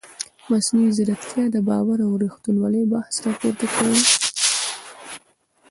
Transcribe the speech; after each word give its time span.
مصنوعي 0.49 0.91
ځیرکتیا 0.97 1.45
د 1.51 1.57
باور 1.67 1.97
او 2.07 2.11
ریښتینولۍ 2.23 2.83
بحث 2.91 3.15
راپورته 3.25 3.65
کوي. 3.75 3.99